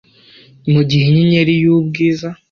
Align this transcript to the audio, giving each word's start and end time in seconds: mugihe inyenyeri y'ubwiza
mugihe 0.73 1.03
inyenyeri 1.07 1.53
y'ubwiza 1.63 2.27